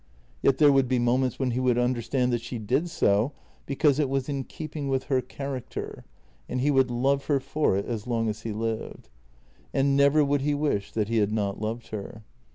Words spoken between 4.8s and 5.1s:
with